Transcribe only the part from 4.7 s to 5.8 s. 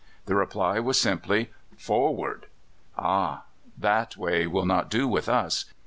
do with us.